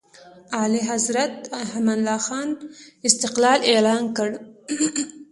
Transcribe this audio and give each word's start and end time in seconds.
اعلیحضرت 0.59 1.35
امان 1.59 1.89
الله 1.97 2.19
خان 2.27 2.47
استقلال 3.09 3.59
اعلان 3.71 4.03
کړ. 4.17 4.29